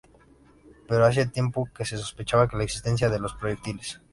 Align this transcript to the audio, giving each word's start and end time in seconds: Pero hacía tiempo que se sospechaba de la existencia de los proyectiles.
Pero 0.87 1.05
hacía 1.05 1.29
tiempo 1.29 1.69
que 1.77 1.85
se 1.85 1.95
sospechaba 1.95 2.47
de 2.47 2.57
la 2.57 2.63
existencia 2.63 3.07
de 3.07 3.19
los 3.19 3.35
proyectiles. 3.35 4.01